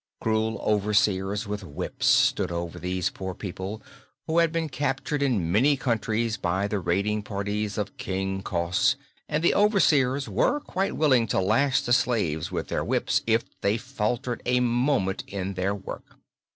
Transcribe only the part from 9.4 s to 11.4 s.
the overseers were quite willing to